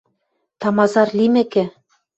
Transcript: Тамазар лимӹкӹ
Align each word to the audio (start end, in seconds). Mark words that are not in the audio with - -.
Тамазар 0.59 1.09
лимӹкӹ 1.17 1.63